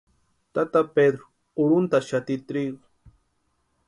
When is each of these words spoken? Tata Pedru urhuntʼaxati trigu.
Tata 0.53 0.81
Pedru 0.95 1.25
urhuntʼaxati 1.61 2.35
trigu. 2.47 2.81